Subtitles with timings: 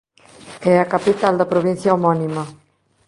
[0.71, 2.43] É a capital da provincia homónima.